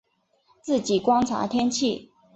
[0.63, 2.09] 自己观察天气